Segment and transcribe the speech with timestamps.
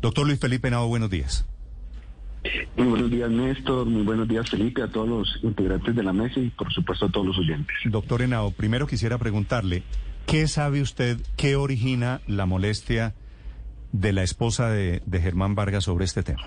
[0.00, 1.44] Doctor Luis Felipe Nao, buenos días.
[2.76, 3.86] Muy buenos días, Néstor.
[3.86, 7.08] Muy buenos días, Felipe, a todos los integrantes de la mesa y, por supuesto, a
[7.08, 7.76] todos los oyentes.
[7.84, 9.82] Doctor Henao, primero quisiera preguntarle,
[10.26, 13.14] ¿qué sabe usted, qué origina la molestia
[13.90, 16.42] de la esposa de, Germán Vargas sobre este tema?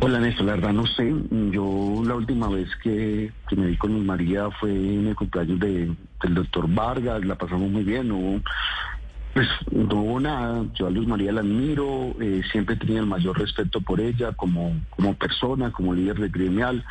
[0.00, 1.12] Hola Néstor, la verdad no sé.
[1.50, 5.92] Yo la última vez que, me vi con María fue en el cumpleaños de,
[6.22, 8.40] del doctor Vargas, la pasamos muy bien, hubo
[9.38, 13.38] pues no hubo nada, yo a Luz María la admiro, eh, siempre tenía el mayor
[13.38, 16.84] respeto por ella como, como persona, como líder de gremial.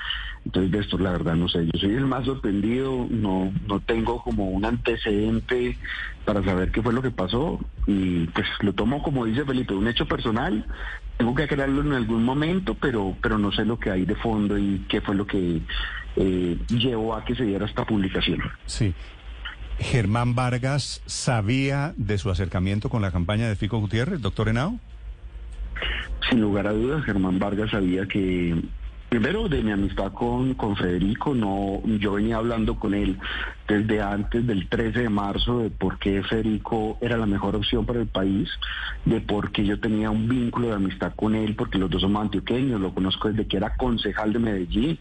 [0.46, 4.24] Entonces, de esto la verdad no sé, yo soy el más sorprendido, no, no tengo
[4.24, 5.78] como un antecedente
[6.24, 9.90] para saber qué fue lo que pasó y pues lo tomo como dice Felipe, un
[9.90, 10.66] hecho personal,
[11.18, 14.58] tengo que aclararlo en algún momento, pero, pero no sé lo que hay de fondo
[14.58, 15.62] y qué fue lo que
[16.16, 18.40] eh, llevó a que se diera esta publicación.
[18.66, 18.94] Sí,
[19.80, 24.80] Germán Vargas sabía de su acercamiento con la campaña de Fico Gutiérrez, doctor Henao?
[26.30, 28.60] Sin lugar a dudas, Germán Vargas sabía que,
[29.08, 33.20] primero de mi amistad con, con Federico, no, yo venía hablando con él
[33.68, 38.00] desde antes del 13 de marzo de por qué Federico era la mejor opción para
[38.00, 38.50] el país,
[39.06, 42.24] de por qué yo tenía un vínculo de amistad con él, porque los dos somos
[42.24, 45.00] antioqueños, lo conozco desde que era concejal de Medellín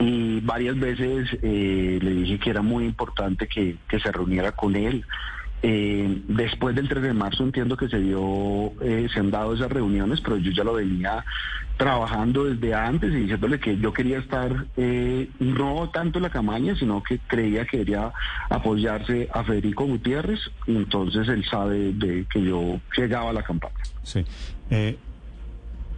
[0.00, 5.04] y varias veces eh, le dije que era muy importante que, se reuniera con él.
[5.62, 9.70] Eh, después del 3 de marzo entiendo que se dio, eh, se han dado esas
[9.70, 11.22] reuniones, pero yo ya lo venía
[11.76, 14.66] trabajando desde antes y diciéndole que yo quería estar
[15.38, 18.10] no tanto en la campaña, sino que creía que quería
[18.48, 23.74] apoyarse a Federico Gutiérrez, y entonces él sabe de que yo llegaba a la campaña.
[24.02, 24.24] Sí.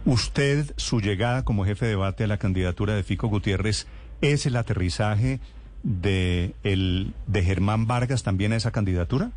[0.05, 3.87] Usted, su llegada como jefe de debate a la candidatura de Fico Gutiérrez,
[4.23, 5.39] ¿es el aterrizaje
[5.83, 9.31] de, el, de Germán Vargas también a esa candidatura?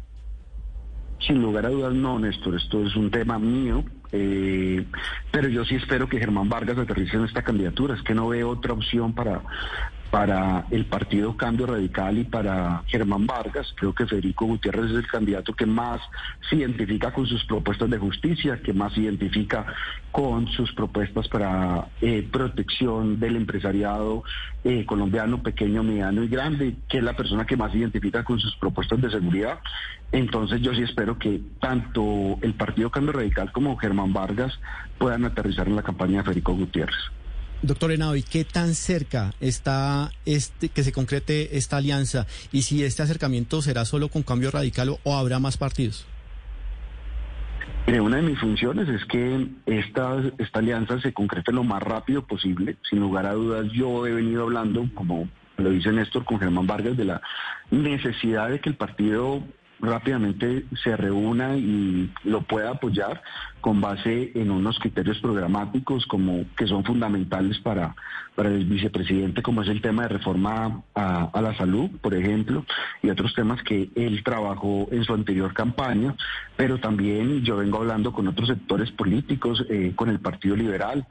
[1.19, 2.55] Sin lugar a dudas, no, Néstor.
[2.55, 3.84] Esto es un tema mío.
[4.12, 4.87] Eh,
[5.33, 7.95] pero yo sí espero que Germán Vargas aterrice en esta candidatura.
[7.95, 9.43] Es que no veo otra opción para,
[10.11, 13.72] para el partido Cambio Radical y para Germán Vargas.
[13.77, 16.00] Creo que Federico Gutiérrez es el candidato que más
[16.49, 19.67] se identifica con sus propuestas de justicia, que más se identifica
[20.12, 24.25] con sus propuestas para eh, protección del empresariado
[24.65, 28.38] eh, colombiano pequeño, mediano y grande, que es la persona que más se identifica con
[28.38, 29.59] sus propuestas de seguridad.
[30.12, 34.59] Entonces yo sí espero que tanto el Partido Cambio Radical como Germán Vargas
[34.99, 36.97] puedan aterrizar en la campaña de Federico Gutiérrez.
[37.62, 42.27] Doctor Henao, ¿y qué tan cerca está este que se concrete esta alianza?
[42.53, 46.06] Y si este acercamiento será solo con cambio radical o habrá más partidos?
[47.87, 52.77] Una de mis funciones es que esta, esta alianza se concrete lo más rápido posible.
[52.89, 56.97] Sin lugar a dudas, yo he venido hablando, como lo dice Néstor con Germán Vargas,
[56.97, 57.23] de la
[57.71, 59.43] necesidad de que el partido
[59.81, 63.22] rápidamente se reúna y lo pueda apoyar
[63.60, 67.94] con base en unos criterios programáticos como que son fundamentales para,
[68.34, 72.64] para el vicepresidente, como es el tema de reforma a, la salud, por ejemplo,
[73.03, 76.14] y otros temas que él trabajó en su anterior campaña,
[76.56, 81.06] pero también yo vengo hablando con otros sectores políticos, eh, con el Partido Liberal,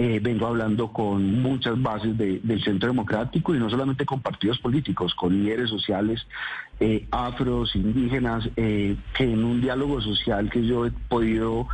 [0.00, 5.12] eh, vengo hablando con muchas bases del Centro Democrático y no solamente con partidos políticos,
[5.12, 6.24] con líderes sociales
[6.78, 11.66] eh, afros, indígenas, eh, que en un diálogo social que yo he podido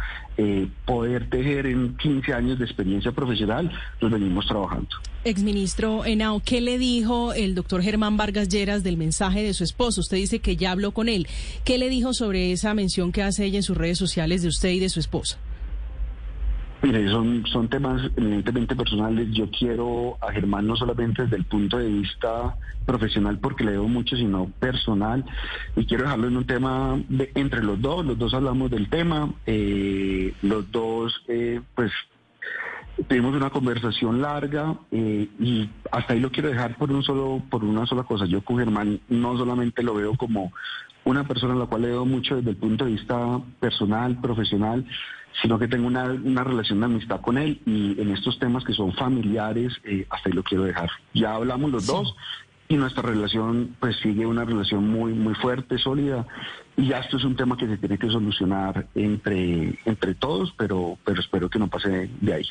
[0.85, 3.71] poder tejer en 15 años de experiencia profesional,
[4.01, 4.89] nos venimos trabajando.
[5.23, 10.01] Exministro Henao, ¿qué le dijo el doctor Germán Vargas Lleras del mensaje de su esposo?
[10.01, 11.29] Usted dice que ya habló con él.
[11.65, 14.71] ¿Qué le dijo sobre esa mención que hace ella en sus redes sociales de usted
[14.71, 15.39] y de su esposa?
[16.85, 19.29] Mire, son, son temas eminentemente personales.
[19.31, 23.89] Yo quiero a Germán no solamente desde el punto de vista profesional, porque le debo
[23.89, 25.25] mucho, sino personal.
[25.77, 28.05] Y quiero dejarlo en un tema entre los dos.
[28.05, 29.33] Los dos hablamos del tema.
[29.47, 31.91] Eh, los dos, eh, pues,
[33.09, 37.65] tuvimos una conversación larga eh, y hasta ahí lo quiero dejar por un solo por
[37.65, 40.53] una sola cosa yo con Germán no solamente lo veo como
[41.05, 44.85] una persona a la cual le debo mucho desde el punto de vista personal profesional
[45.43, 48.93] sino que tengo una, relación de amistad con él y en estos temas que son
[48.93, 50.91] familiares, eh, hasta ahí lo quiero dejar.
[51.13, 52.15] Ya hablamos los dos
[52.69, 56.27] y nuestra relación pues sigue una relación muy muy fuerte, sólida
[56.77, 60.99] y ya esto es un tema que se tiene que solucionar entre entre todos, pero
[61.05, 62.47] pero espero que no pase de ahí.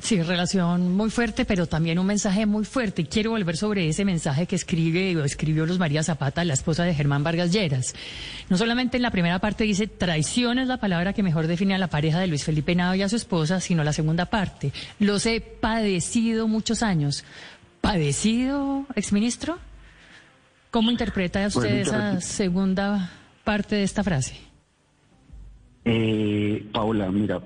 [0.00, 3.02] Sí, relación muy fuerte, pero también un mensaje muy fuerte.
[3.02, 6.84] Y quiero volver sobre ese mensaje que escribe o escribió Luz María Zapata, la esposa
[6.84, 7.94] de Germán Vargas Lleras.
[8.50, 11.78] No solamente en la primera parte dice traición es la palabra que mejor define a
[11.78, 14.72] la pareja de Luis Felipe Nado y a su esposa, sino la segunda parte.
[14.98, 17.24] Los he padecido muchos años.
[17.80, 19.58] ¿Padecido, exministro?
[20.70, 23.10] ¿Cómo interpreta usted esa segunda
[23.44, 24.34] parte de esta frase?
[25.84, 27.40] Eh, Paola, mira,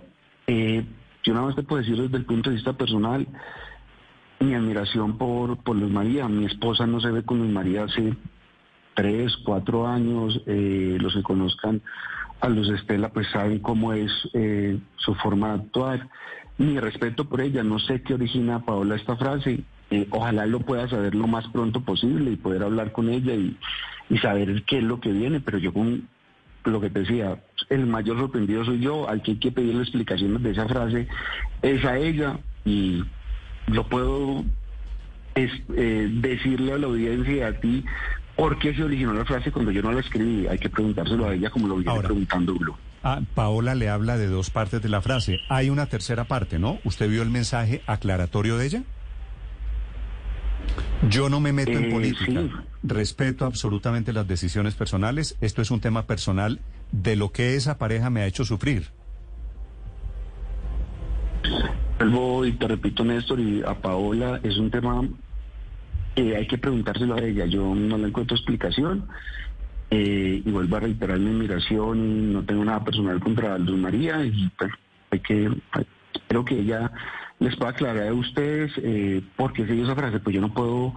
[0.46, 0.84] eh,
[1.24, 3.26] yo nada más te puedo decir desde el punto de vista personal,
[4.40, 6.28] mi admiración por, por Luz María.
[6.28, 8.14] Mi esposa no se ve con Luz María hace
[8.94, 10.40] tres, cuatro años.
[10.46, 11.82] Eh, los que conozcan
[12.40, 16.08] a Luz Estela pues saben cómo es eh, su forma de actuar.
[16.56, 19.60] Mi respeto por ella, no sé qué origina Paola esta frase.
[19.90, 23.56] Eh, ojalá lo pueda saber lo más pronto posible y poder hablar con ella y,
[24.10, 26.08] y saber qué es lo que viene, pero yo con
[26.64, 30.42] lo que te decía, el mayor sorprendido soy yo, al que hay que pedirle explicaciones
[30.42, 31.08] de esa frase
[31.62, 33.04] es a ella y
[33.66, 34.44] lo puedo
[35.34, 37.84] es, eh, decirle a la audiencia y a ti
[38.36, 40.46] por qué se originó la frase cuando yo no la escribí.
[40.46, 42.76] Hay que preguntárselo a ella como lo viene preguntando Blue.
[43.02, 45.38] Ah, Paola le habla de dos partes de la frase.
[45.48, 46.78] Hay una tercera parte, ¿no?
[46.84, 48.82] ¿Usted vio el mensaje aclaratorio de ella?
[51.08, 52.24] Yo no me meto en Eh, política.
[52.42, 52.50] sí.
[52.82, 55.36] Respeto absolutamente las decisiones personales.
[55.40, 56.60] Esto es un tema personal
[56.92, 58.88] de lo que esa pareja me ha hecho sufrir.
[61.98, 65.02] Vuelvo y te repito, Néstor, y a Paola es un tema
[66.14, 67.46] que hay que preguntárselo a ella.
[67.46, 69.06] Yo no le encuentro explicación.
[69.90, 74.50] Eh, y vuelvo a reiterar mi admiración no tengo nada personal contra Luz María y
[74.58, 74.70] pues,
[75.10, 75.50] hay que
[76.12, 76.92] espero que ella
[77.40, 80.52] les pueda aclarar a ustedes eh, por qué se dio esa frase pues yo no
[80.52, 80.94] puedo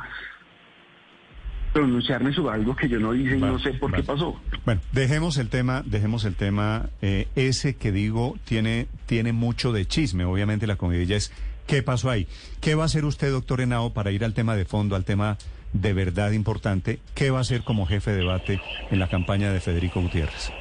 [1.74, 4.04] pronunciarme sobre algo que yo no hice y no sé por vale.
[4.04, 9.32] qué pasó Bueno, dejemos el tema, dejemos el tema, eh, ese que digo tiene, tiene
[9.32, 11.32] mucho de chisme, obviamente la comedia es
[11.68, 12.28] ¿qué pasó ahí?
[12.60, 15.38] ¿Qué va a hacer usted, doctor Henao, para ir al tema de fondo, al tema
[15.72, 17.00] de verdad importante?
[17.16, 18.60] ¿Qué va a hacer como jefe de debate
[18.90, 20.52] en la campaña de Federico Gutiérrez?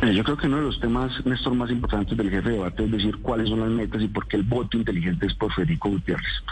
[0.00, 2.84] Eh, Yo creo que uno de los temas, Néstor, más importantes del jefe de debate
[2.84, 5.88] es decir cuáles son las metas y por qué el voto inteligente es por Federico
[5.88, 6.44] Gutiérrez.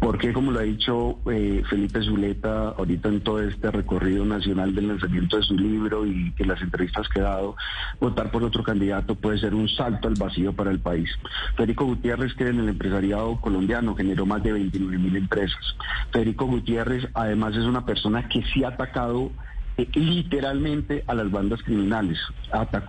[0.00, 4.88] Porque, como lo ha dicho eh, Felipe Zuleta ahorita en todo este recorrido nacional del
[4.88, 7.54] lanzamiento de su libro y en las entrevistas que ha dado,
[8.00, 11.08] votar por otro candidato puede ser un salto al vacío para el país.
[11.56, 15.76] Federico Gutiérrez, que en el empresariado colombiano generó más de 29 mil empresas.
[16.10, 19.30] Federico Gutiérrez, además, es una persona que sí ha atacado
[19.94, 22.18] literalmente a las bandas criminales.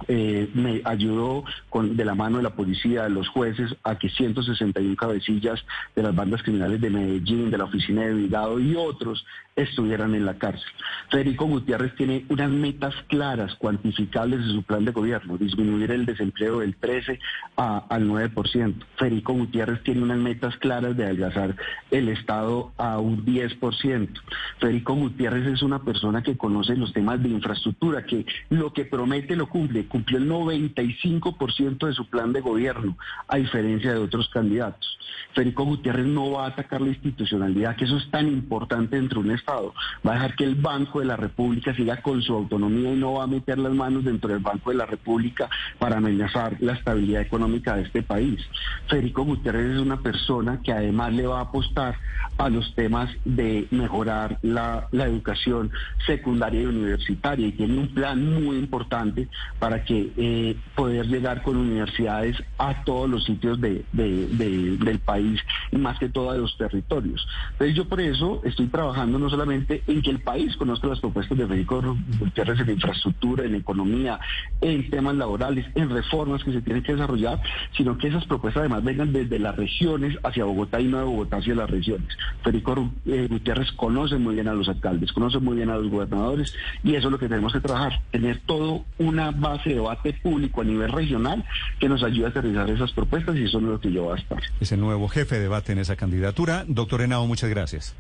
[0.08, 4.10] Eh, me ayudó con, de la mano de la policía, de los jueces, a que
[4.10, 5.64] 161 cabecillas
[5.96, 10.26] de las bandas criminales de Medellín, de la oficina de Vigado y otros estuvieran en
[10.26, 10.64] la cárcel.
[11.10, 16.60] Federico Gutiérrez tiene unas metas claras, cuantificables de su plan de gobierno, disminuir el desempleo
[16.60, 17.20] del 13
[17.58, 18.86] a- al 9%.
[18.96, 21.56] Federico Gutiérrez tiene unas metas claras de adelgazar
[21.92, 24.22] el Estado a un 10%.
[24.60, 29.36] Federico Gutiérrez es una persona que conoce los temas de infraestructura, que lo que promete
[29.36, 29.86] lo cumple.
[29.86, 32.98] Cumplió el 95% de su plan de gobierno,
[33.28, 34.98] a diferencia de otros candidatos.
[35.34, 39.30] Federico Gutiérrez no va a atacar la institucionalidad, que eso es tan importante dentro de
[39.30, 39.74] un Estado.
[40.06, 43.14] Va a dejar que el Banco de la República siga con su autonomía y no
[43.14, 45.50] va a meter las manos dentro del Banco de la República
[45.80, 48.42] para amenazar la estabilidad económica de este país.
[48.88, 51.96] Federico Gutiérrez es una persona que además le va a apostar
[52.38, 55.72] a los temas de mejorar la, la educación
[56.06, 59.28] secundaria y universitaria y tiene un plan muy importante
[59.60, 65.00] para que eh, poder llegar con universidades a todos los sitios de, de- de- del
[65.00, 65.40] país
[65.72, 67.26] y más que todo a los territorios.
[67.54, 71.38] Entonces yo por eso estoy trabajando no solamente en que el país conozca las propuestas
[71.38, 71.82] de Federico
[72.20, 74.20] Gutiérrez en infraestructura, en economía,
[74.62, 77.42] en temas laborales, en reformas que se tienen que desarrollar,
[77.76, 81.38] sino que esas propuestas además vengan desde las regiones hacia Bogotá y no de Bogotá
[81.38, 82.08] hacia las regiones.
[82.44, 86.51] Federico eh, Gutiérrez conoce muy bien a los alcaldes, conoce muy bien a los gobernadores
[86.84, 90.62] y eso es lo que tenemos que trabajar, tener todo una base de debate público
[90.62, 91.44] a nivel regional
[91.80, 94.22] que nos ayude a aterrizar esas propuestas y eso es lo que yo voy a
[94.22, 94.42] estar.
[94.60, 96.66] Es el nuevo jefe de debate en esa candidatura.
[96.68, 97.96] Doctor Henao, muchas gracias.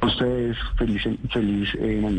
[0.00, 1.02] A ustedes, feliz,
[1.32, 2.16] feliz eh, mañana.